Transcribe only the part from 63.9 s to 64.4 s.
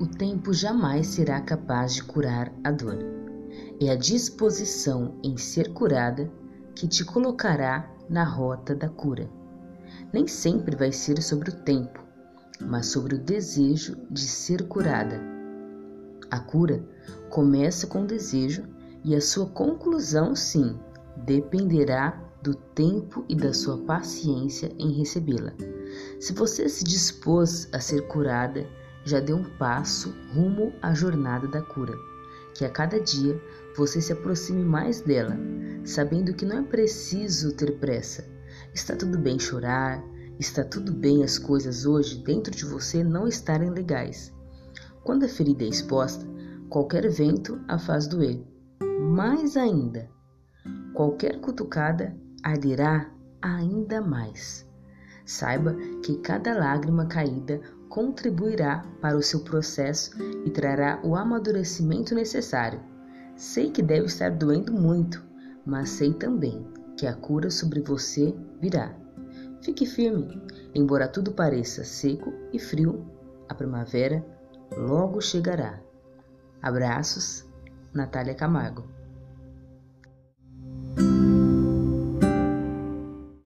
estar